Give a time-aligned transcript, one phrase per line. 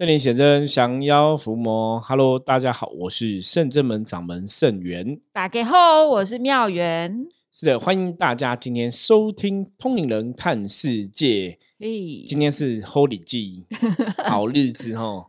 [0.00, 2.00] 圣灵显真，降妖伏魔。
[2.00, 5.20] Hello，大家好，我是圣真门掌门圣元。
[5.30, 7.26] 打给后，我是妙元。
[7.52, 11.50] 是的，欢迎大家今天收听《通灵人看世界》。
[11.78, 13.66] 嘿，今天是 Holy 季，
[14.24, 15.26] 好日子哦。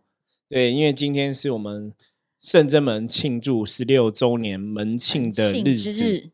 [0.47, 1.91] 对，因为今天是我们
[2.39, 6.29] 圣真门庆祝十六周年门庆的日子，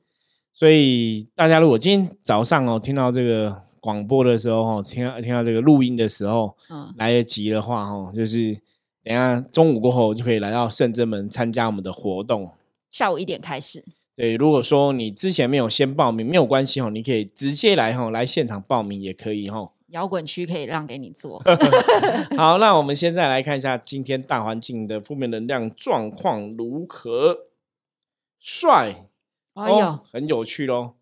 [0.53, 3.65] 所以大家如果今天早上哦听到这个。
[3.87, 8.53] 广播的时候哈，听到听到这个录音的时候，嗯，来得及的话哈，就是
[9.01, 12.51] 等下中午过后就可以来到圣真门参加我们的活动。
[12.89, 13.85] 下午一点开始。
[14.13, 19.71] 对，如果说你之前没有先报名，没有关系哈，你可以直接来哈，来现场报名也可以哈。
[19.91, 21.41] 摇滚区可以让给你做。
[22.35, 27.37] 好，那我们现在来看一下今天大环境的负面能量状况如何？
[28.37, 29.07] 帅，
[29.53, 30.96] 哎呦，很有趣喽。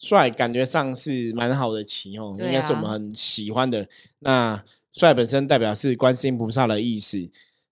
[0.00, 3.86] 帅感觉上是蛮好的棋哦，应该是我们很喜欢的。
[4.20, 7.18] 那帅本身代表是观世音菩萨的意思，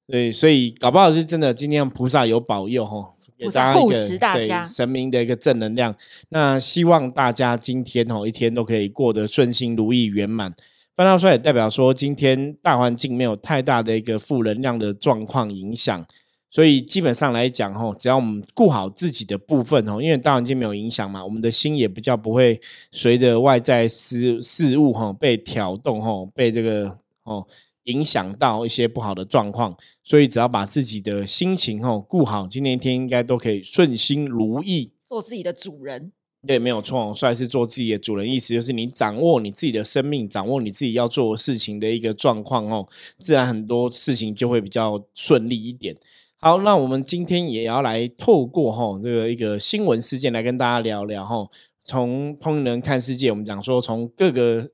[0.07, 1.55] 对，所以搞不好是真的。
[1.55, 3.95] 今天菩萨有保佑哈，给大家一个
[4.35, 5.95] 对神明的一个正能量。
[6.29, 10.53] 那希望大家今天哦一天都可以过得顺心如意圆满。
[10.95, 16.07] 翻到帅也代表说今天大环境没有太大的一个负能量的状况影响。
[16.51, 22.59] 所以基本上来讲，吼，只要我们顾好自己的部分，吼，因为大环境没有影响嘛，我们的心也比较不会
[22.91, 27.47] 随着外在事事物，吼，被挑动，吼，被这个，哦，
[27.85, 29.77] 影响到一些不好的状况。
[30.03, 36.13] 所以只要把自己的心情，吼，顾好，今天一天应该都可以顺心如意，做自己的主人。
[36.47, 42.89] 对，没有错，算是做自己的主人，意思就是你掌握你自己的生命，掌握你自己要做事情的一个状况，哦，
[43.19, 45.95] 自然很多事情就会比较顺利一点。
[46.41, 51.49] 好，那我们今天也要来透过哈这个一个新闻事件来跟大家聊聊哈。
[51.83, 54.71] 从通人看世界，我们讲说从各个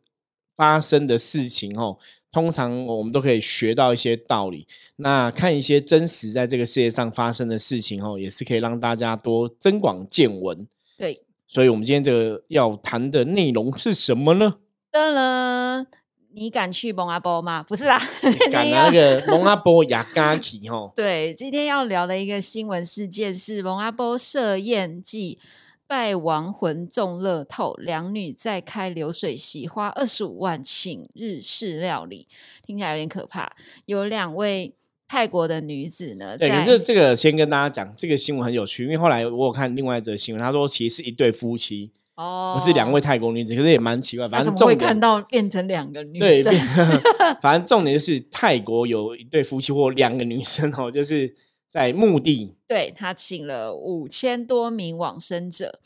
[0.55, 1.97] 发生的事情哦，
[2.31, 4.67] 通常我们都可以学到一些道理。
[4.97, 10.69] 那看一些真实在这个世界上发生的事情哦，也是可以让大家多增广见闻。
[10.99, 14.57] 对，所以我们今天这个要谈的内容是什么呢？
[14.93, 15.87] 噔了。
[16.35, 17.63] 你敢去蒙阿波吗？
[17.69, 18.01] 不是啦，
[18.51, 20.93] 敢那个 蒙阿波雅加奇吼。
[20.97, 25.39] 对，今天要聊的一个新闻事件是蒙阿波设宴祭
[25.87, 32.27] 拜亡魂中乐透，两女在开流水席，花二十五万请日式料理，
[32.67, 33.55] 听起来有点可怕。
[33.87, 34.75] 有两位
[35.07, 41.93] 泰国的女子呢，对，可是这个先跟大家讲，这个新闻很有趣，因为后来我有看另外一则新闻，他说其实是一对夫妻。
[42.17, 44.29] 哦，不是两位泰国女子，可是也蛮奇怪。
[44.29, 46.53] 反正会看到变成两个女生？
[46.53, 46.59] 对，
[47.43, 51.35] 反正重点就是泰国有一对夫妻或两个女生哦，就是
[51.67, 52.55] 在墓地。
[52.69, 55.81] 对他请了五千多名往生者，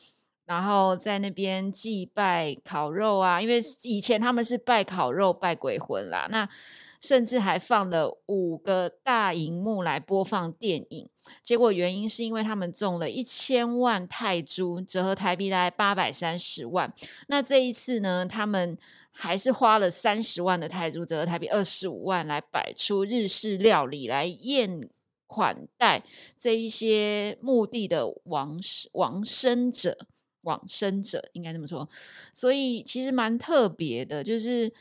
[0.44, 6.28] 然后在那边祭拜烤肉啊，因为以前他们是拜烤肉、拜鬼魂啦。
[6.30, 6.48] 那
[7.00, 11.08] 甚至还放了五个大荧幕来播放电影。
[11.42, 16.92] 结果原因是因为他们中了一千万泰铢，折合台币大概八百三十万。
[17.26, 18.76] 那这一次呢，他们
[19.10, 24.88] 还是花了三十万的泰铢，折合台币二十五万，来摆出日式料理来宴
[25.26, 26.02] 款待
[26.38, 28.58] 这一些墓地的亡
[28.92, 30.06] 亡生者，
[30.40, 31.86] 往生者应该这么说。
[32.32, 34.72] 所以其实蛮特别的，就是。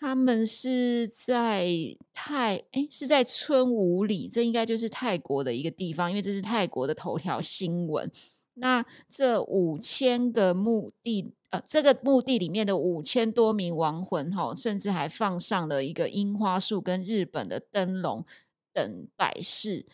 [0.00, 1.66] 他们是在
[2.14, 8.08] 泰哎，是在春武里，这应该就是泰国的一个地方，因为这是泰国的头条新闻。
[8.54, 18.24] 那这五千个墓地，呃，这个墓地里面的五千多名亡魂，哈，甚至还放上了一个樱花树跟日本的灯笼
[18.72, 19.84] 等摆饰，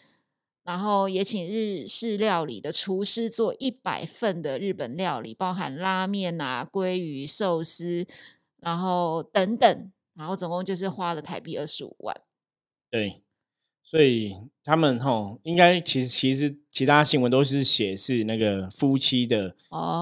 [0.65, 8.07] 然后也请日式料理的厨师做一百份的日本料理，包含拉面啊、鲑鱼寿司。
[8.61, 12.17] 然后等等，然后总共就是花了台币二十五万。
[12.91, 13.23] 对，
[13.83, 19.55] 所以他们吼应该其实其实其他新闻都是写是那个夫妻的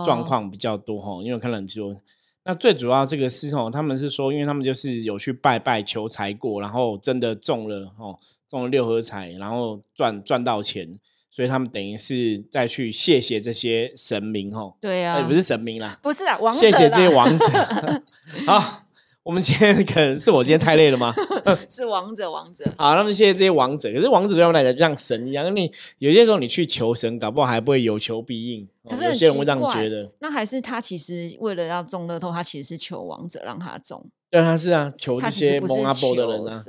[0.04, 2.00] 状况比较多吼，因为我看了很多。
[2.44, 8.18] 那最主要这个是吼，他们是说，因为他们就是有去拜拜求财过，然后真的中了吼，
[8.48, 10.98] 中了六合彩，然后赚赚到钱，
[11.30, 14.76] 所以他们等于是再去谢谢这些神明吼。
[14.80, 17.46] 对啊，不是神明啦，不是啊，王谢谢这些王者。
[18.44, 18.81] 好，
[19.24, 21.14] 我们今天可能是我今天太累了吗？
[21.70, 22.64] 是王者，王者。
[22.76, 23.92] 好，那么谢谢这些王者。
[23.92, 28.66] 可是王者对他们来讲就像神一样，你有些时候你去求神，搞不好还不会有求必应。
[28.88, 30.10] 可是有些人会这样觉得。
[30.18, 34.04] 那还是他其实为了要中乐透，他其实是求王者让他中。
[34.28, 36.60] 对，他是啊，求这些蒙阿波的人啊，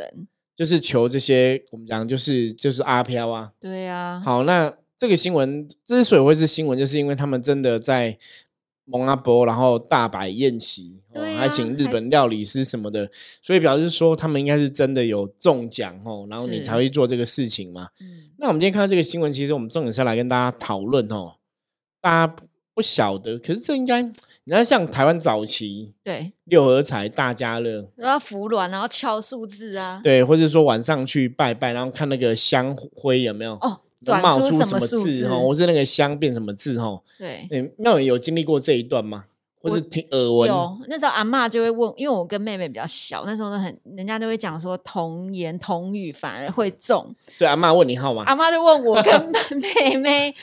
[0.56, 3.52] 就是求这些我们讲就是就是阿飘啊。
[3.60, 4.22] 对啊。
[4.24, 8.20] 好，那这个新闻之所以会是新闻，就是因为他们真的在。
[8.86, 13.10] 蒙阿波，然后大摆宴席，哦对啊还请日本料理师什么的，
[13.42, 17.90] 所以表示说他们应该是真的有中奖哦，然后你才会做这个事情嘛。
[18.02, 21.36] 嗯，那我们今天看到这个新闻，其实我们重点是要来跟大家讨论哦，
[22.02, 22.36] 大家
[22.74, 33.80] 不晓得，可是这应该，你看像台湾早期对，六合彩、大家乐，然后服软，然后敲数字啊，对，或者说晚上去拜拜，然后看那个香灰有没有哦，
[34.12, 37.02] 冒出什么字字哦，或是那个香变什么字哦。
[37.18, 37.46] 对。
[37.50, 39.26] 对，庙宇有经历过这一段吗？
[39.62, 40.50] 或我是听耳闻？
[40.50, 47.16] 有那时候阿嬷就会问，因为我跟妹妹比较小，那时候都很，人家都会讲说童言童语反而会中。
[47.38, 49.32] 所以阿妈问你号码，阿妈就问我跟
[49.80, 50.36] 妹妹，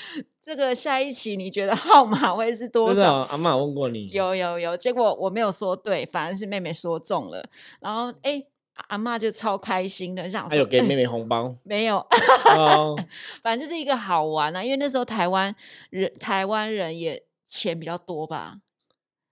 [0.42, 3.16] 这个下一期你觉得号码会是多少？
[3.30, 4.08] 阿妈有问过你？
[4.08, 7.44] 有有有，结果我没有说对，反而是妹妹说中了。
[7.80, 8.42] 然后哎，
[8.88, 11.96] 阿妈就超开心的，想还有给妹妹红包没有，
[12.56, 12.96] 哦，
[13.42, 14.62] 反正就是一个好玩啊。
[14.62, 15.54] 因为那时候台湾
[15.90, 18.58] 人台湾人也钱比较多吧，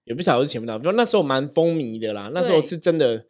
[0.05, 2.29] 也不晓得是钱不到，就那时候蛮风靡的啦。
[2.33, 3.25] 那时候是真的，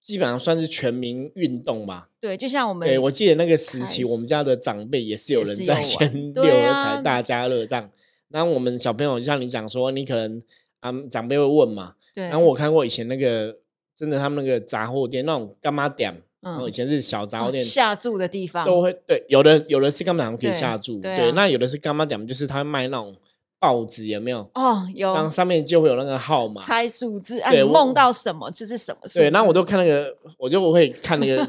[0.00, 2.08] 基本上算是全民运动吧。
[2.20, 7.90] 对，就像我们对，我记得那个时期，我们家的长辈也是有人在玩 六合啊彩、大家乐这样。
[8.28, 10.40] 然后我们小朋友就像你讲说，你可能
[10.80, 11.94] 啊长辈会问嘛。
[12.14, 13.56] 对，然后我看过以前那个
[13.96, 23.14] 真的他们那个杂货店那种干妈店，然后以嗯前是小杂货哦店，下注的地方都会对，有的有的是干嘛可以下注，对啊那有的是干妈点，就是他会卖那种
[23.58, 24.40] 报纸，有没有？
[24.54, 26.60] 哦，有然后上面就会有那个号码。
[26.62, 29.20] 猜数字啊，你梦到什么就是什么数。
[29.20, 31.46] 对，然后我就看那个，我就会看那个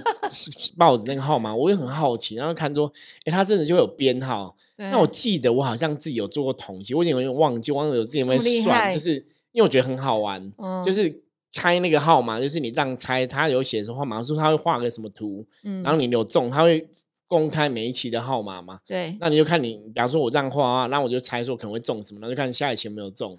[0.77, 2.91] 报纸那个号码，我也很好奇，然后看说，
[3.25, 4.55] 哎，它真的就会有编号。
[4.75, 9.15] 那我记得我好像自己有做过统计，我已经有点忘记，忘了我自己有没有这么厉算，就是
[9.53, 11.22] 因为我觉得很好玩，嗯就是
[11.53, 16.85] 猜那个号码，就是你这样猜，他有写什么号码，说他会画个什么图，嗯然后你有中，他会
[17.27, 18.79] 公开每一期的号码嘛。
[18.85, 23.37] 对那你就看你，比方说我这样画啊，那我就猜说可能会中什么，然后就看下一期有没有中，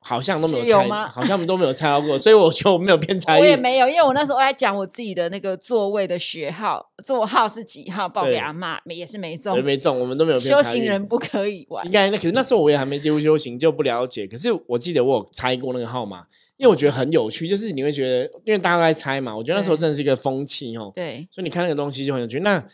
[0.00, 3.38] 好像都没有猜，好像都没有猜到过，所以我就没有偏 猜。
[3.38, 9.62] 我也没有，因为我那时候在讲我自己的那个座位的学号，座号是几号，报给阿妈，也是没中。
[9.62, 10.62] 没中，我们都没有偏修。
[10.62, 11.90] 行人不可以玩应。
[11.90, 14.26] 该那可是那时候我也还没接触修行，就不了解。
[14.26, 16.24] 可是我记得我有猜过那个号码，
[16.56, 20.90] 因为我觉得很有趣，就是你会觉得，因为大家都在猜嘛，我觉得那时候真的是一个风气哦。
[20.94, 22.40] 对所以你看那个东西就很有趣。
[22.40, 22.64] 那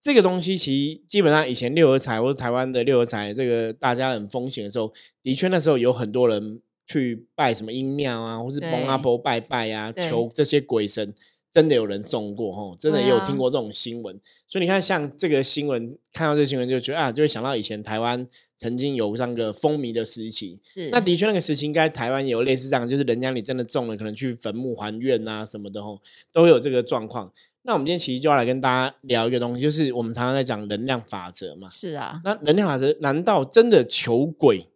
[0.00, 4.92] 这个东西其实基本上以前六合彩或者台湾的六合彩这个大家很风行的时候，
[5.24, 11.14] 的确那时候有很多人去拜什么阴庙啊，或是崩阿婆拜拜啊，求这些鬼神。
[11.50, 14.14] 真的有人中过吼，真的也有听过这种新闻，
[14.46, 18.24] 所以你看，像这个新闻，看到这个新闻就觉得啊，就会想到以前台湾
[18.54, 25.98] 曾经有这样个风靡的时期，是那的确，那个时期应该台湾也有类似这样，就是人家你真的中了，可能去坟墓还愿啊什么的吼，
[26.32, 27.32] 都会有这个状况。
[27.62, 31.66] 那我们今天其实就要来跟大家聊一个东西，就是我们常常在讲能量法则嘛。
[31.68, 34.68] 是啊，那能量法则难道真的求鬼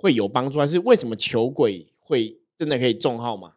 [0.00, 3.52] 会有帮助，还是为什么球鬼会真的可以中号码？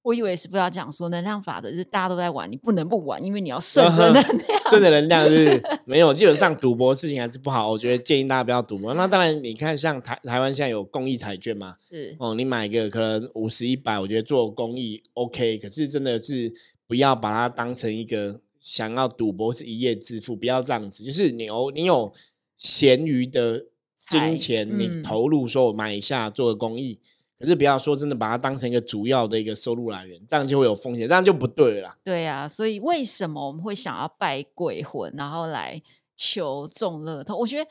[0.00, 4.60] 我以为是不要讲说能量法则，就是大家都在玩，你不能不玩，因为你要顺着能量。
[4.70, 7.68] 顺着能量是没有，基本上赌博事情还是不好。
[7.68, 8.94] 我觉得建议大家不要赌博。
[8.94, 16.52] 那当然，你看像台台湾现在有公益彩券嘛，是哦，你买个可能五十一百，我觉得做公益 OK，可是真的是
[16.86, 21.02] 不要把它当成一个想要赌博是一夜致富，不要这样子。
[21.02, 22.12] 就是你有你有
[22.56, 23.66] 闲余的财
[24.06, 27.00] 金钱，你嗯投入说我买一下做个公益，
[27.38, 31.98] 可是不要说真的把它当成一个主要的一个收入来源，这样就会有风险，这样就不对了啦。
[32.02, 35.82] 对啊，所以为什么我们会想要拜鬼魂，然后来
[36.14, 37.36] 求中乐透？
[37.36, 37.70] 我觉得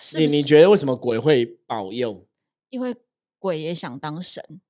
[0.00, 2.24] 是你你觉得为什么鬼会保佑？
[2.70, 2.94] 因为
[3.38, 4.60] 鬼也想当神，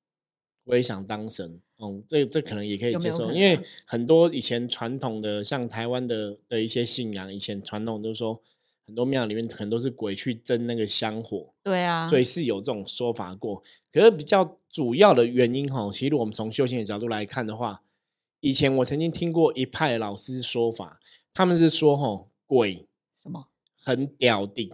[0.64, 8.40] 我也想当神，嗯，这这可能也可以接受，有有因为啊很多以前传统的像台湾的的一些信仰，以前传统都说
[8.86, 13.62] 很多庙里面可能都是鬼去争那个香火，对啊，所以是有这种说法过。
[13.92, 17.82] 可是比较主要的原因哈，其实我们从修行的角度来看的话，
[18.40, 21.00] 以前我曾经听过一派老师说法，
[21.32, 23.46] 他们是说哈鬼什么
[23.82, 24.70] 很屌定，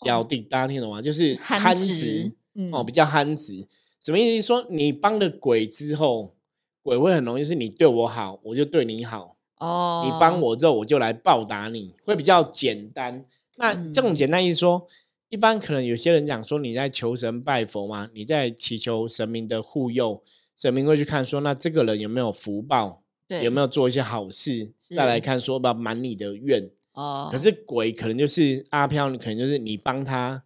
[0.00, 1.00] 屌哦定，大家听懂吗？
[1.00, 2.32] 就是憨憨直直。
[2.52, 3.64] 嗯哦，比较憨直，
[4.04, 4.46] 什么意思？
[4.48, 6.34] 说你帮了鬼之后，
[6.82, 9.29] 鬼会很容易是你对我好，我就对你好；
[9.60, 13.24] 哦，你帮我之后，我就来报答你，会比较简单。
[13.56, 14.84] 那这种嗯简单意思说，
[15.28, 20.22] 一般可能有些人讲说你在求神拜佛嘛，你在祈求神明的护佑，
[20.56, 26.70] 神明会去看说，那这个人有没有福报，对有没有做一些好事，再来看说要不满你的愿。
[26.94, 30.42] 哦，可是鬼可能就是阿飘，你可能就是你帮他，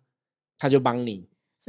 [0.59, 1.29] 他就帮你。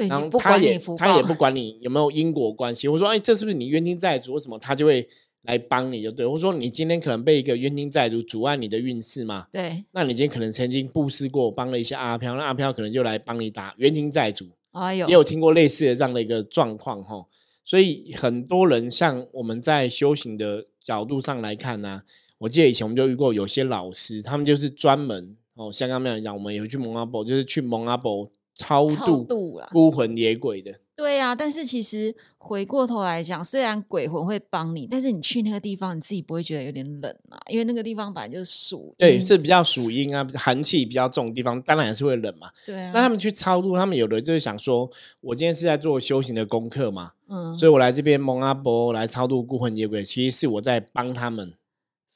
[0.10, 4.34] 然后他也他也不管你有没有因果关系，我说哎，这是不是你冤亲债主？
[4.34, 5.08] 为什么他就会
[5.46, 6.28] 来帮你就对？
[6.28, 9.48] 或者说你今天可能被一个冤亲债主阻碍你的运势嘛？
[9.52, 17.26] 对那你今天可能曾经布施过，帮了一下阿飘，那阿飘可能就来帮你打冤亲债主，哎呦，也有听过类似的这样的一个状况哈。
[17.64, 22.04] 所以很多人像我们在修行的角度上来看呢，
[22.38, 29.28] 我记得以前我们就遇过有些老师，他们就是专门哦，像刚刚讲，我们有去蒙阿波，就是去蒙阿波超度
[29.72, 30.76] 孤魂野鬼的。
[30.96, 37.38] 对呀，但是其实回过头来讲，虽然鬼魂会帮你，但是你去那个地方，你自己不会觉得有点冷啊？
[37.50, 42.50] 因为那个地方本来就是属对，是比较属阴啊，寒气比较重的地方，当然也是会冷嘛。
[42.66, 42.92] 对啊。
[42.94, 44.90] 那他们去超度，他们有的就是想说，
[45.22, 51.54] 我今天是在做修行的功课嘛，嗯，所以我来这边蒙阿波来超度孤魂野鬼，其实是我在帮他们。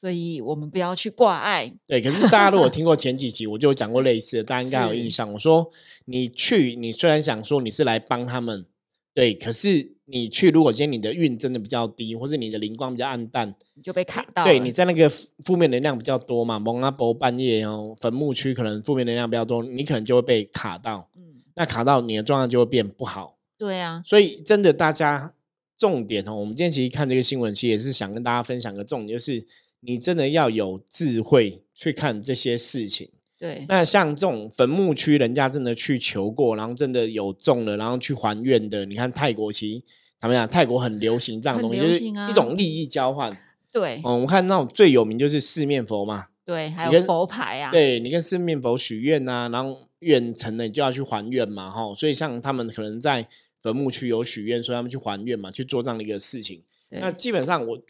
[0.00, 1.70] 所以我们不要去挂碍。
[1.86, 5.30] 对，可是大家如果 听过前几集，我就讲过类似的，大家应该有印象。
[5.30, 5.70] 我说
[6.06, 8.64] 你去，你虽然想说你是来帮他们。
[9.12, 14.44] 对，可是你去，如果今天你的运真的比较低，或是你的灵光比较暗淡，你就被卡到。
[14.44, 21.10] 对，你在那个负面能量比较多嘛，蒙阿伯半夜哦，坟墓区可能负面能量比较多，你可能就会被卡到。
[21.16, 23.36] 嗯，那卡到你的状态就会变不好。
[23.58, 25.34] 对啊，所以真的，大家
[25.76, 29.44] 重点哦，我们今天其实看这个新闻，其实也是想跟大家分享个重点，就是
[29.80, 33.08] 你真的要有智慧去看这些事情。
[33.38, 38.84] 对，那像这种坟墓区，人家真的去求过，然后真的有中了，然后去还愿的。
[38.84, 39.82] 你看泰国其实
[40.20, 40.46] 怎么样？
[40.46, 43.34] 泰国很流行这样东西，就是一种利益交换。
[43.72, 46.26] 对，嗯，我看那种最有名就是四面佛嘛。
[46.44, 47.70] 对，还有佛牌啊。
[47.70, 51.94] 对你跟四面佛许愿啊，然后愿成了，你就要去还愿嘛，哈。
[51.94, 53.26] 所以像他们可能在
[53.62, 56.62] 坟墓区有许愿，所以他们去还愿嘛，去做这样的一个事情。
[56.90, 57.80] 那基本上，我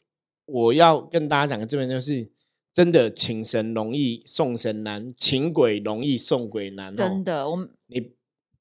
[0.50, 2.30] 我要跟大家讲的这边就是。
[2.72, 6.94] 真的请神容易送神难，请鬼容易送鬼难。
[6.94, 8.12] 真的，我们你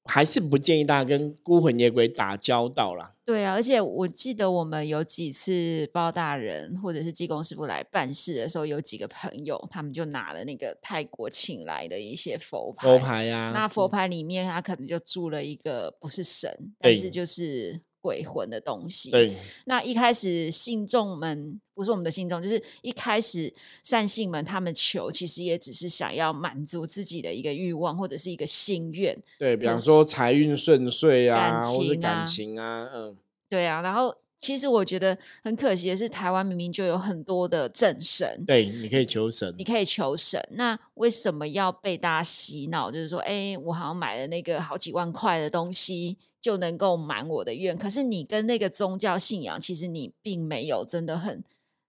[0.02, 3.14] 还是不建议大家跟孤魂野鬼打交道啦。
[3.24, 13.52] 对啊，而且我记得我们有几次包大人或者是济公师傅来办事的时候，有几个朋友他们就拿了那个泰国请来的一些佛牌，佛牌呀。
[13.54, 17.80] 那佛牌里面他可能就住了一个不是神，但是就是。
[18.00, 19.10] 鬼魂的东西。
[19.10, 23.52] 对，那一开始信众们不是我们的信众，就是一开始
[23.84, 29.16] 善信们他们求，其实也只是想要满足自己的一个欲望或者是一个心愿。
[29.38, 33.16] 对，比方说财运顺遂啊，或者感情啊，嗯，
[33.48, 33.80] 对啊。
[33.82, 40.42] 然后其实我觉得很可惜的是，台湾明明就有很多的正神，对，你可以求神，你可以求神。
[40.52, 42.90] 那为什么要被大家洗脑？
[42.90, 46.16] 就是说，哎，我好像买了那个好几万块的东西。
[46.40, 51.44] 就能够满我的愿，可是你跟那个宗教信仰，其实你并没有真的很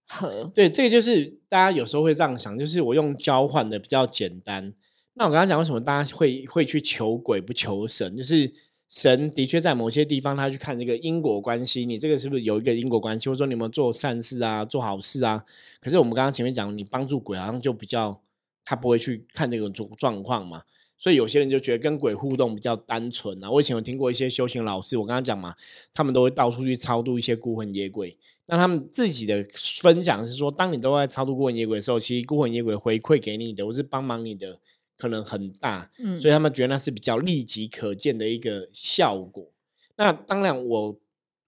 [0.06, 0.52] 合。
[0.54, 4.74] 对，这个就是大家有时候会这样想，就是我用交换的比较简单。
[5.14, 8.52] 那我刚刚讲为什么大家会会去求鬼不求神，就是
[8.88, 15.42] 神的确在某些地方他去看这个因果关系，你这个是不是有一个因果关系，或者说你有没有做善事啊，做好事啊？
[15.80, 18.20] 可是我们刚刚前面讲，你帮助鬼好像就比较
[18.64, 20.62] 他不会去看这个状状况嘛。
[21.02, 23.50] 所以有些人就觉得跟鬼互动比较单纯啊。
[23.50, 25.52] 我以前有听过一些修行老师，我刚刚讲嘛，
[25.92, 28.16] 他们都会到处去超度一些孤魂野鬼。
[28.46, 29.44] 那他们自己的
[29.80, 34.60] 分享是说，当你都在超度孤魂野鬼的时候，其实孤魂野鬼回馈给你的，或是帮忙你的，
[34.96, 35.90] 可能很大。
[35.98, 39.50] 嗯，所以他们觉得那是比较立即可见的一个效果。
[39.96, 40.96] 那当然，我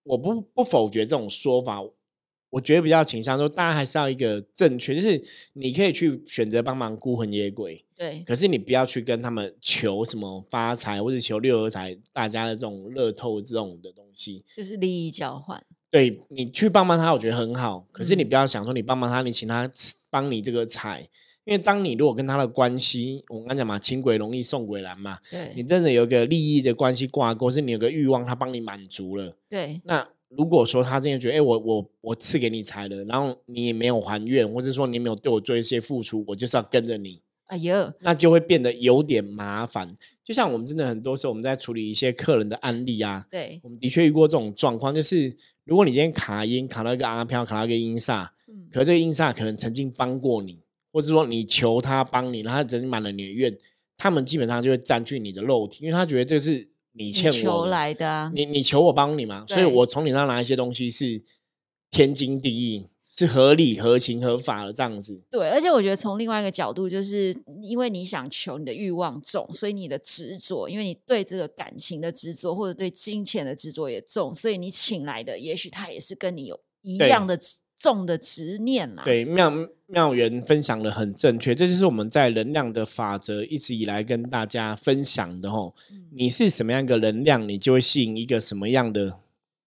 [0.02, 1.80] 我不不否决这种说法。
[2.54, 5.20] 我觉得比较倾向说，大家还是要一个正确，就是
[5.54, 8.22] 你可以去选择帮忙孤魂野鬼，对。
[8.24, 15.60] 可是你不要去跟他们求什么发财或者求六合彩，大家的这种乐透这种的东西，就是利益交换。
[15.90, 17.84] 对你去帮帮他，我觉得很好。
[17.90, 19.68] 可是你不要想说你帮帮他，你请他
[20.08, 21.00] 帮你这个财，
[21.44, 25.18] 因为当你如果跟他的关系，我刚讲嘛，请鬼容易送鬼难嘛。
[25.28, 25.50] 对。
[25.56, 29.36] 你真的有个利益的关系挂钩，是你有个欲望，他帮你满足了。
[29.48, 29.80] 对。
[29.82, 30.08] 那。
[30.36, 39.94] 如果说他真的觉得，哎，我我我赐给你财了，然后你也没有还愿，或者说你没有对我做一些付出，我就是要跟着你，哎呦，那就会变得有点麻烦。
[40.22, 50.60] 就像我们真的很多时候我们在处理一些客人的案例啊，对，我们的确遇过这种状况，就是如果你今天卡音卡到一个阿飘，卡到一个音煞，嗯，可这个音煞可能曾经帮过你，
[50.92, 53.56] 或者说你求他帮你，然后他曾经满了你的愿，
[53.96, 56.68] 他们基本上就会占据你的肉体，因为他觉得这是。
[56.96, 61.22] 你欠我来的，你你求我帮你嘛，所以我从你那拿一些东西是
[61.90, 65.20] 天经地义，是合理、合情、合法的这样子。
[65.30, 77.36] 对，而且我觉得从另外一个角度，就是因为你想求，你的欲望重，所以你的执着，因为你对这个感情的执着，或者对金钱的执着也重，所以你请来的，也许他也是跟你有一样的。
[77.84, 79.52] 重的执念啦，对妙
[79.84, 85.74] 妙缘分享的很正确，这就是我们在能量的法则一直以来跟大家分享的吼。
[86.10, 89.18] 你是什么样一个能量，你就会吸引一个什么样的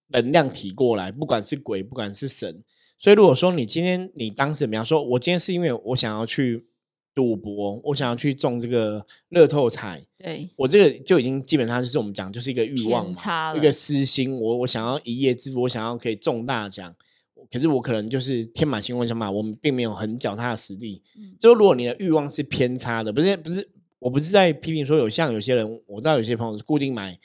[0.08, 2.64] 能量体过来，不管是鬼，不管是神。
[2.98, 6.66] 所以如果说你今天你当时，比方说，我今天是因为我想要去
[7.14, 13.08] 赌博，我想要去中这个乐透彩，对，我这个就已经基本上就是我们讲就是一个欲望
[13.56, 14.36] 一个私心。
[14.40, 16.96] 我我想要一夜致富，我想要可以中大奖，
[17.52, 21.02] 可是我可能就是天马行空想法，我们并没有很脚踏实地。
[21.18, 23.68] 嗯就如果你的欲望是偏差的，不是不是，
[24.00, 27.18] 我不是在批评说有像有些人，我知道有些朋友是固定买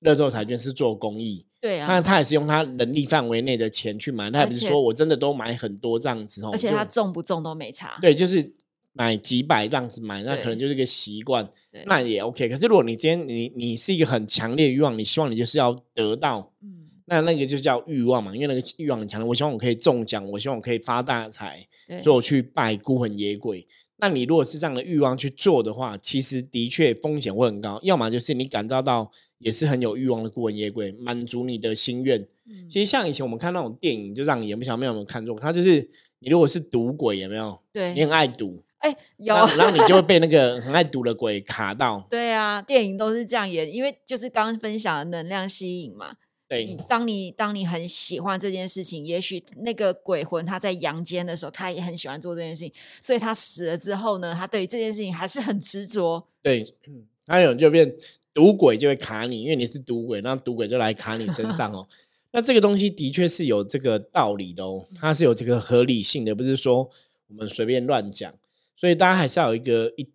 [0.00, 6.46] 乐透彩券是做公益，对啊，但他也是用他能力范围内的钱去买，他也不是说我真的都买很多这样子哦。
[6.46, 7.96] 就而且他中不中都没差。
[8.00, 8.52] 对，就是
[8.94, 12.48] 买几百这样子买，那可能就是一个习惯，对那也 OK。
[12.48, 16.81] 可是如果你今天你你是一个很强烈的欲望，你希望你就是要得到，嗯，
[17.12, 19.28] 那那个就叫欲望嘛，因为那个欲望很强烈。
[19.28, 21.66] 我希望我可以中奖，我希望我可以发大财，
[22.02, 23.66] 所以我去拜孤魂野鬼。
[23.98, 27.78] 那你如果是这样的欲望去做的话，其实的确风险会很高。
[27.82, 32.20] 要么就是你感召到也是很有欲望的孤魂野鬼，满足你的心愿。
[32.46, 35.38] 嗯其实像以前我们看那种电影，就让你演，不晓得没有没有看过？
[35.38, 35.86] 它就是
[36.20, 37.60] 你如果是赌鬼，有没有？
[37.72, 42.04] 对你，很爱赌，哎，有然后然后你就会被那个很爱赌的鬼卡到。
[42.10, 46.16] 对啊，电影都是这样演，因为就是刚刚分享的能量吸引嘛。
[46.60, 56.26] 你对当你当你很喜欢这件事情，也许那个鬼魂他在阳间的时候，他也很喜欢做这件事情，所以他死了之后呢，他对这件事情还是很执着。
[56.42, 57.94] 对，嗯还有就变
[58.34, 61.86] 赌鬼就会卡你，因为你是赌鬼，那赌鬼就来卡你身上哦。
[62.32, 66.90] 那这个东西的确是有这个道理的哦，它是有这个合理性的，不是说
[67.28, 68.34] 我们随便乱讲。
[68.74, 70.08] 所以大家还是要有一个一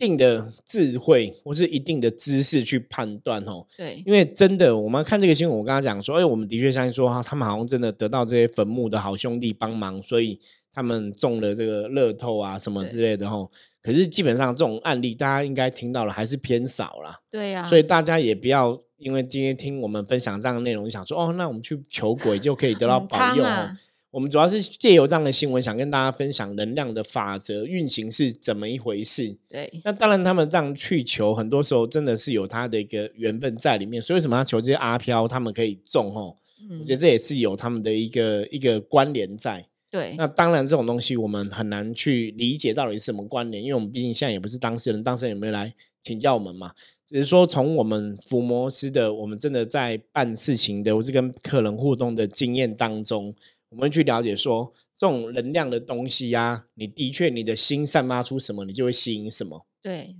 [0.00, 3.64] 定的智慧或是一定的知识去判断哦。
[3.76, 10.40] 对，因为真的，我们看这个新闻，我刚刚讲说，哎，我们的确相信说，哈他们好像真的得到这些坟墓的好兄弟帮忙，所以
[10.72, 13.50] 他们中了这个乐透啊什么之类的吼。
[13.82, 23.70] 可是基本上这种案例，大家应该听到了还是偏少啦，对呀、所以大家也不要因为今天听我们分享这样的内容，就想说哦，那我们去求鬼就可以得到嗯保佑哦。
[24.10, 29.36] 我们主要是借由这样的新闻，想跟大家分享能量的法则运行是怎么一回事。
[29.48, 34.02] 对，那当然，他们这样去求，很多时候真的是有他的一个缘分在里面。
[34.02, 36.34] 所以为什么要求这些阿飘，他们可以中哦？
[36.68, 39.64] 我嗯觉得这也是有他们的一个一个关联在。
[39.90, 46.72] 对，那当然，这种东西我们很难去理解到底是什么关联，因为我们毕竟现在也不是当事人，当事人也没有来请教我们嘛。
[47.06, 53.34] 只是说从我们伏魔师的，我们真的在办事情的，或是跟客人互动的经验当中，
[53.70, 59.66] 我们去了解说，这种能量的东西呀、你的确你的心散发出什么，你就会吸引什么。
[59.80, 60.14] 对，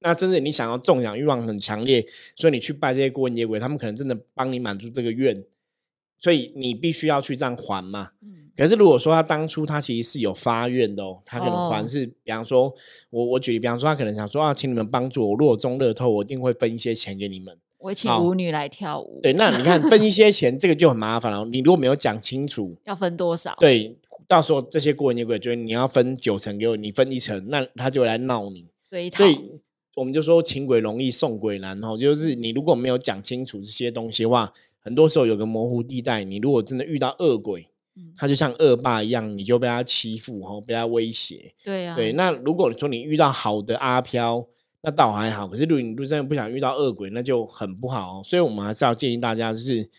[0.00, 5.44] 那甚至你想要中奖欲望很强烈，所以你去拜这些孤魂野鬼，他们可能真的帮你满足这个愿，
[6.18, 8.10] 所以你必须要去这样还嘛。
[8.20, 12.74] 嗯，可是如果说他当初他其实是有发愿的哦，他可能还哦是，比方说
[13.10, 17.56] 我我举例，比方说他可能想说啊，请你们帮助我，如果中乐透，我一定会分一些钱给你们。
[17.86, 21.44] 我请舞女来跳舞，对，那你看分一些钱，这个就很麻烦了。
[21.44, 23.96] 你如果没有讲清楚， 要分多少？，对，
[24.26, 28.66] 到时候这些孤魂野鬼觉得你要分九成给我，你分一成，那他就会来闹你。
[28.80, 29.38] 所以所以
[29.94, 36.24] 我们就说请鬼容易送鬼难哦，就是你如果没有讲清楚这些东西的话，很多时候有个模糊地带。
[36.24, 41.54] 你如果真的遇到恶鬼，嗯他就像恶霸一样，你就被他欺负哦，被他威胁。
[41.64, 44.46] 对啊，对，那如果说你遇到好的阿飘，
[44.86, 45.48] 那倒还好。
[45.48, 48.22] 可是如果你如果真的不想遇到恶鬼，那就很不好哦。
[48.22, 49.90] 所以我们还是要建议大家，就是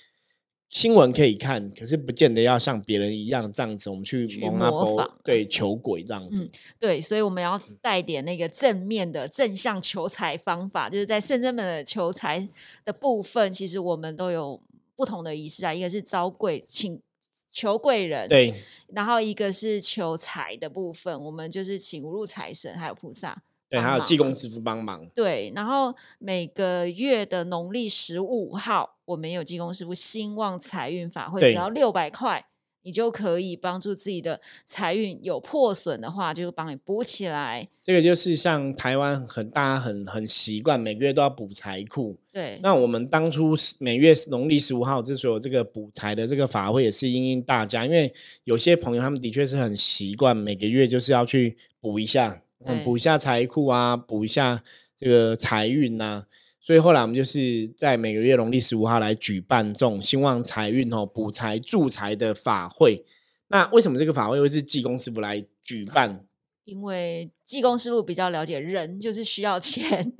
[0.70, 6.46] 新闻可以看，可是不见得要像别人一样这样子，我们去去蒙阿波模仿对求鬼这样子。
[6.46, 12.48] 嗯对，所以我们要带点那个正面的正向求财方法，就是在圣真门的求财
[12.86, 14.62] 的部分，其实我们都有
[14.96, 17.02] 不同的仪式啊，一个是招贵请
[17.50, 18.54] 求贵人，，对
[18.94, 23.44] 然后一个是求财的部分，我们就是请五路财神还有菩萨。
[23.70, 25.06] 对，帮还有济公师傅帮忙。
[25.14, 32.46] 对，然后每个月的农历十五号，我们有济公师傅兴旺财运法会，只要六百块，
[32.84, 37.68] 你就可以帮助自己的财运有破损的话，就帮你补起来。
[37.82, 42.18] 这个就是像台湾很大家很很习惯，每个月都要补财库。
[42.32, 48.14] 对，那我们当初是每月农历十五号之所以有这个补财的这个法会，也是因应大家，因为
[48.46, 54.64] 有些朋友他们的确是很习惯每个月就是要去补一下，嗯，对补一下财库啊，补一下
[54.96, 56.26] 这个财运呐。
[56.60, 63.06] 所以后来我们就是在每个月农历十五号来举办这种兴旺财运哦、补财助财的法会。
[63.48, 66.26] 那为什么这个法会会是济公师傅来举办？
[66.66, 70.12] 因为济公师傅比较了解人，就是需要钱。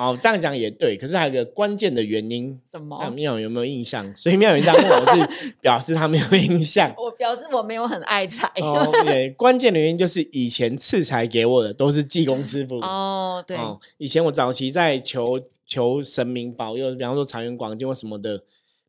[0.00, 3.10] 哦，这样讲也对，可是还有一个关键的原因，什么那？
[3.10, 4.10] 妙有没有印象？
[4.16, 5.28] 所以妙有这样问我是
[5.60, 6.90] 表示他没有印象。
[6.96, 8.50] 我表示我没有很爱财。
[8.62, 12.78] 哦，对，关键的原因就是以前赐财给我的都是济公师傅。
[12.78, 18.42] 哦，对，哦，以前我早期在求求神明保佑，比方说财源广进或什么的，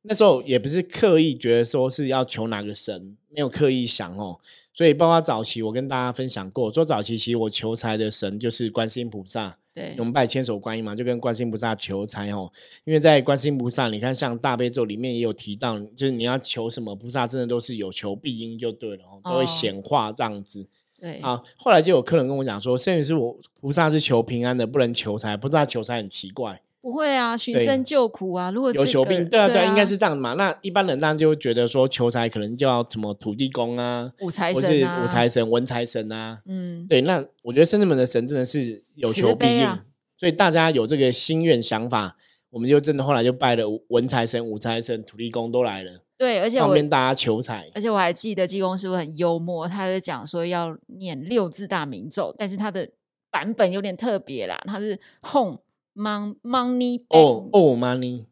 [0.04, 4.40] 那时候也不是刻意觉得说是要求哪个神，没有刻意想哦。
[4.74, 12.52] 所以包括早期我跟大家分享过，说早期其实我求财的神就是观世音菩萨，对我，们拜千手观音嘛，就跟观世音菩萨求财哦。
[12.84, 20.68] 因为在观世音菩萨，你看像大悲咒里面也有提到，就是你要求什么，菩萨真的都是有求必应就对了哦，都会哦显化这样子。
[21.00, 26.62] 对，啊，后来就有客人跟我讲说，甚至是我菩萨是求平安的，不能求财，菩萨求财很奇怪。
[26.82, 28.50] 不会啊，寻对声救苦啊。
[28.50, 30.34] 如果这个有求必对啊，对啊，应该啊是这样的嘛。
[30.34, 36.42] 那一般人当然就会觉得说，求财可能就要什么土地公啊，五财神啊，五财神、文财神啊。
[36.48, 39.86] 嗯，对，那我觉得深圳门的神真的是有求必应，啊
[40.18, 42.16] 所以大家有这个心愿想法，
[42.52, 47.68] 我们就真的后来就拜了文财神、五财神、土地公都来了，对，而且我方便大家求财。
[47.74, 52.88] 而且我还记得济公师傅很幽默，他就讲说要念六字大明咒，但是他的
[53.32, 55.58] 版本有点特别啦，他是 home
[55.96, 58.26] mon money back, 哦，money，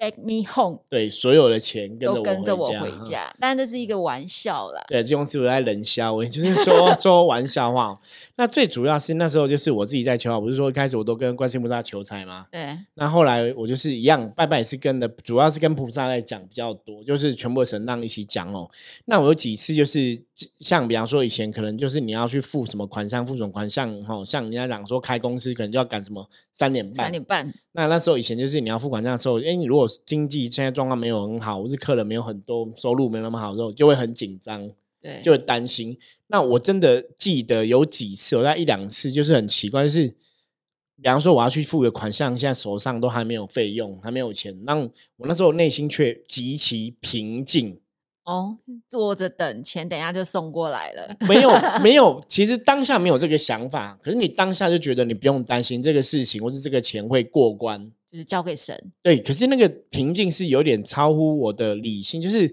[0.00, 4.82] back me home，对，所有的钱跟着都跟着我回家回家，但这是一个玩笑啦。
[4.88, 8.00] 对，这种是我在冷笑，我就是说 说玩笑话。
[8.36, 12.46] 那最主要是那时候就是我自己在求啊，不是说一开始我都跟观世音菩萨求财吗？
[12.50, 18.70] 对，那后来我就是一样，拜拜也是跟的，主要是跟菩萨在讲比较多，就是全部的神让一起讲哦。
[19.04, 20.18] 那我有几次就是
[20.60, 34.70] 像比方说以前可能就是你要去付什么款项，付什么款项哦，像人家讲说开公司可能就要赶什么三点半三，点半，那那时候以前就是你要付款项的时候，哎，你如果经济现在状况没有很好，我是客人没有很多，收入没那么好的时候，就会很紧张。
[35.02, 35.96] 对，就会担心。
[36.26, 47.79] 那我真的记得有几次，我在一两次，就是很奇怪，就是比方说我要去付个款项，现在手上都还没有费用，还没有钱，那我那时候内心却极其平静，
[48.24, 51.16] 哦，坐着等钱，等一下就送过来了。
[51.28, 51.50] 没有
[51.82, 57.90] 没有，其实当下没有这个想法，可是你当下就觉得你不用担心这个事情，或是这个钱会过关。
[58.06, 62.52] 就是交给神，对，可是那个平静是有点超乎我的理性，就是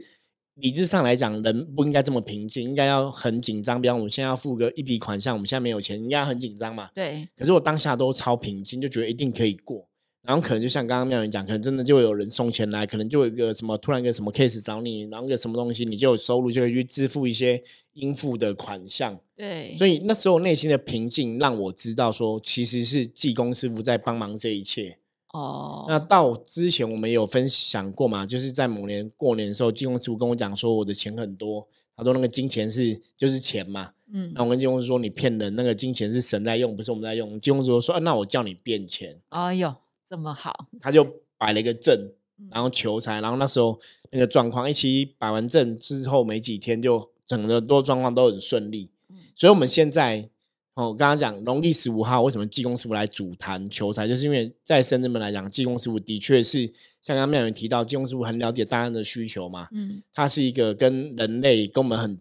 [0.54, 3.82] 理智上来讲，人不应该这么平静，应该要很紧张。
[3.82, 6.92] 比方我们现在要付个一笔款项，我们现在没有钱，应该很紧张嘛。
[6.94, 9.88] 对，可是我当下都超平静，就觉得一定可以过。
[10.24, 19.18] 然后可能就像刚刚妙云讲，可能真的就会有人送钱来，可能就有一个什么突然一个什么 case 找你，然后一个什么东西，你就有收入，就可以去支付一些应付的款项。
[19.36, 24.98] 对，所以那时候内心的平静让我知道说，其实是济公师傅在帮忙这一切。
[25.34, 33.92] 哦，那到之前我们有分享过嘛，就是在某年过年的时候，济公师傅跟我讲说我的钱很多，他说那个金钱是就是钱嘛。
[34.12, 37.40] 嗯那，我跟济公师说你骗人，那个金钱是神在用，不是我们在用。
[37.42, 39.76] 济公师傅说、啊那我叫你变钱，哎呦，
[40.10, 41.04] 这么好，他就
[41.38, 43.80] 摆了一个阵，嗯然后求财，然后那时候
[44.12, 48.92] 那个状况一起摆完阵之后没几天，就整个多状况都很顺利。
[49.10, 50.30] 嗯所以我们现在
[50.78, 56.68] 哦，刚刚讲农历十五号为什么济公师傅来主坛求财，就是因为在深圳们来讲，济公师傅的确是
[57.02, 62.16] 像刚刚妙云提到，济公师傅很了解大家的需求嘛，嗯，他是一个跟人类跟我们很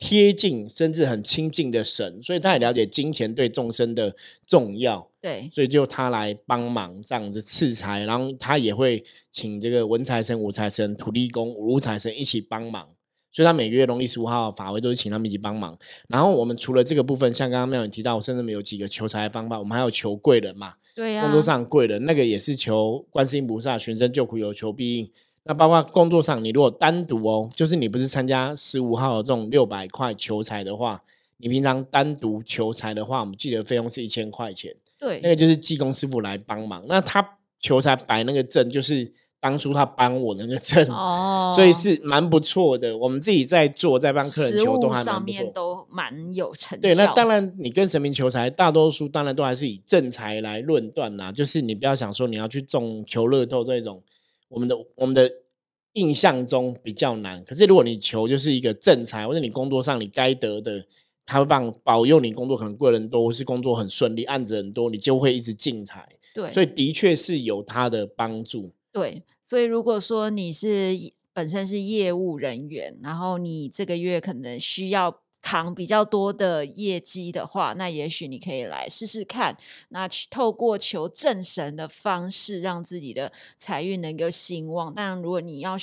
[0.00, 4.12] 贴近，甚至很亲近的神，所以他也了解金钱对众生的
[4.44, 5.08] 重要。
[5.20, 12.88] 对，所以就他来帮忙这样子赐财，然后他也会请这个文财神、武财神、土地公、五路财神一起帮忙。
[13.32, 15.76] 所以他每个月农历十五号法会都是请他们一起帮忙。
[16.08, 25.10] 然后我们除了这个部分，像刚刚妙远提到，甚至没有几个求财的方法，我们还有求贵人嘛，对呀、工作上贵人那个也是求观世音菩萨寻声救苦，有求必应。
[25.44, 31.02] 那包括工作上，你如果单独哦，就是你不是参加十五号的这种六百块求财的话，
[31.38, 34.74] 你平常单独求财的话，我们记得费用是一千块钱。
[34.98, 36.84] 对，那个就是技工师傅来帮忙。
[36.86, 37.26] 那他
[37.58, 42.96] 求财摆那个阵，就是当初他帮我的那个阵，哦，所以是蛮不错的。
[42.98, 45.42] 我们自己在做，在帮客人求，都还蛮不错。
[45.42, 46.82] 面都蛮有成效。
[46.82, 51.32] 对，那当然，你跟神明求财，大多数当然都还是以正财来论断啦。
[51.32, 54.02] 就是你不要想说你要去中求乐透这种，
[54.50, 55.30] 我们的我们的
[55.94, 57.42] 印象中比较难。
[57.44, 60.84] 可是如果你求就是一个正财，或者你工作上你该得的，
[61.24, 66.06] 他会帮保佑你工作可能贵人多，或是工作很顺利，案子很多，你就会一直进财。
[66.34, 68.70] 对，所以的确是有他的帮助。
[68.92, 79.56] 对，所以如果说你是本身是业务人员，然后你这个月可能需要扛比较多的业绩的话，那也许你可以来试试看，
[79.90, 84.92] 那透过求正神的方式，让自己的财运能够兴旺。
[84.92, 85.76] 当然，如果你要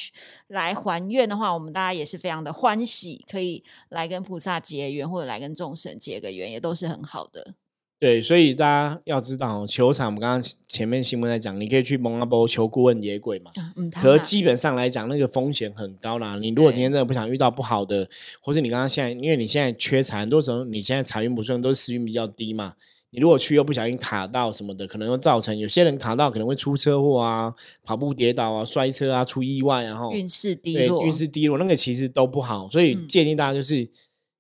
[0.50, 7.56] 来还愿的话，我们大家也是非常的欢喜，可以来跟菩萨结缘，或者来跟众神结个缘，也都是很好的。
[8.00, 13.52] 对，所以大家要知道哦，球场我们刚刚前面新闻在讲，你可以去蒙阿波求顾问野鬼嘛。
[13.76, 16.38] 嗯，可基本上来讲，那个风险很高啦。
[16.40, 18.08] 你如果今天真的不想遇到不好的，
[18.40, 22.76] 或是你刚刚现在，因为你现在缺财，很多时候你现在财运不顺，都是时运比较低嘛。
[23.10, 27.52] 你你如果去又不小心卡到什么的，可能会造成有些人卡到可能会出车祸啊、
[27.84, 32.70] 跑步跌倒啊、摔车啊、出意外，然后运势低对落，运势低落，那个其实都不好。
[32.70, 33.90] 所以嗯建议大家就是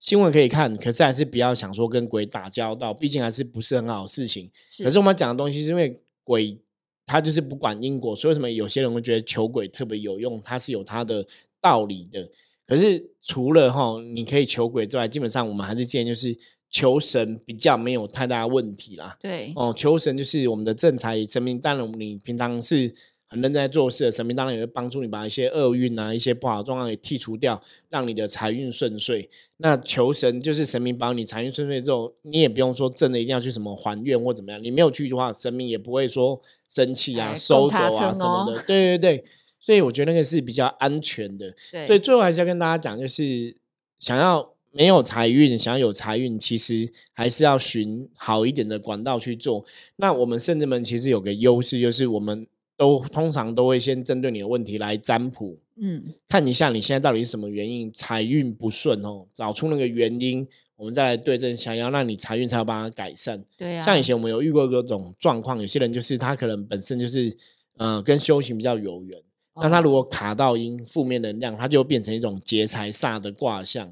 [0.07, 4.49] 新闻可以看，可是还是不要想说跟鬼打交道，毕竟还是不是很好的事情。
[4.69, 6.57] 是可是我们讲的东西是因为鬼，
[7.05, 11.27] 他就是不管因果，所以为什么有些人会觉得求鬼特别有用，它是有它的
[11.59, 12.25] 道理的。
[12.65, 16.33] 可是除了哈，你可以求鬼之外，基本上我们还是建议就是
[16.69, 19.17] 求神比较没有太大的问题啦。
[19.19, 22.89] 对，哦，求神就是我们的正财神明，当然你平常是
[23.29, 29.29] 很认真在做事的神明，当然也会帮助你把一些厄运啊、一些不好的状况给剔除掉，让你的财运顺遂。
[29.57, 38.61] 那求神就是神明帮你财运顺遂之后，你也不用说真的一定要去什么还愿或怎么样，你没有去的话，神明也不会说生气啊、哎收走啊什么的。
[38.63, 39.23] 对对对，
[39.59, 41.53] 所以我觉得那个是比较安全的。
[41.85, 43.57] 所以最后还是要跟大家讲，就是
[43.99, 49.65] 想要没有财运，想要有财运，其实还是要寻好一点的管道去做。
[49.97, 63.43] 那我们圣人们其实有个优势，就是我们都通常都会先针对你的问题来占卜，嗯，看一下你现在到底是什么原因财运不顺哦，找出那个原因，我们再来对症下药，让你财运才有办法改善。
[63.57, 67.35] 对啊，像以前我们有遇过各种状况，有些人就是他可能本身就是
[67.77, 69.19] 呃跟修行比较有缘，
[69.55, 73.91] 那他如果卡到阴负面能量，他就会变成一种劫财煞的卦象。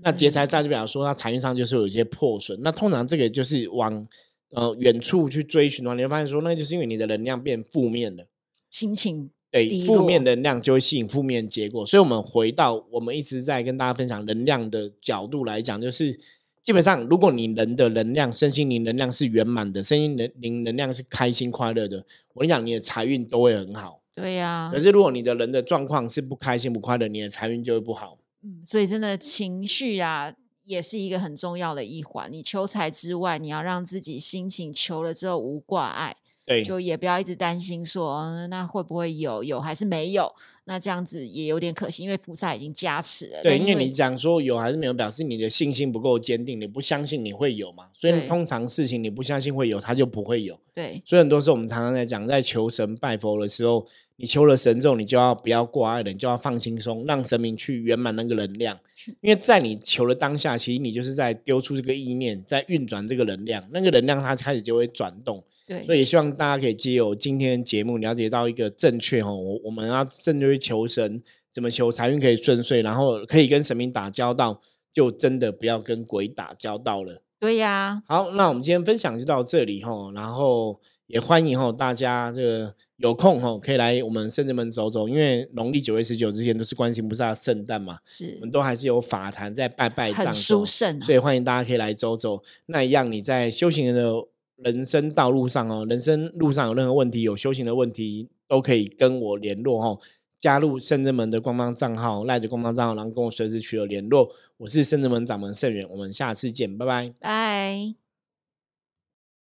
[0.00, 2.58] 那劫财煞就表示说，他财运上就是有一些破损。
[2.62, 4.06] 那通常这个就是往
[4.52, 8.26] 呃远处去追寻的话，你会发现说，那就是因为你的能量变负面了。
[8.70, 11.84] 心情对，低负面能量就会吸引负面结果。
[11.84, 16.18] 所以，我们回到我们一直在跟大家分享能量的角度来讲，就是
[16.64, 24.00] 基本上，如果你人的能量、身心灵能量是圆满的，身心灵灵能量是开心快乐的，我跟你讲，你的财运都会很好。
[24.14, 28.18] 对呀、可是，如果你的人的状况是不开心、不快乐，你的财运就会不好。
[28.42, 32.30] 嗯，所以真的情绪啊，也是一个很重要的一环。
[32.32, 40.34] 你求财之外，你要让自己心情求了之后无挂碍，对，就也不要一直担心说，哦那会不会有有还是没有？
[40.64, 43.42] 那这样子也有点可惜，因为菩萨已经加持了。
[43.42, 47.84] 对，但因为你讲说有还是没有，表示你的信心不够坚定，你不相信你会有嘛。
[47.92, 50.58] 所以通常事情你不相信会有，它就不会有。
[50.72, 53.84] 对所以很多时候我们常常在讲，在求神拜佛的时候，
[54.16, 58.78] 你求了神之后，你就要不要挂碍了，你就要放轻松，让神明去圆满那个能量。
[59.20, 65.42] 因为在你求的当下，其实你就是在丢出这个意念，在运转这个能量，那个能量它开始就会转动。
[65.66, 74.60] 对，所以也希望大家可以借由今天节目了解到一个正确哦，我我们要正确去求神，怎么求财运可以顺遂，然后可以跟神明打交道，
[74.92, 77.22] 就真的不要跟鬼打交道了。
[77.40, 91.00] 对呀、好，那我们今天分享就到这里哈，然后也欢迎哈大家这个有空哈可以来我们圣人门走走，因为农历九月十九之前都是观世音菩萨圣诞嘛，是我们都还是有法坛在拜拜很葬寿，殊胜、啊。
[91.04, 92.40] 所以欢迎大家可以来走走。
[92.66, 94.12] 那一样你在修行的
[94.58, 99.98] 人生道路上哦，人生路上有任何问题，有修行的问题，都可以跟我联络哦。
[100.42, 104.28] 加入圣人门的官方账号，赖着官方账号，然后跟我随时取得联络。
[104.56, 107.14] 我是圣人门掌门盛元，我们下次见，拜拜。
[107.20, 108.01] 拜。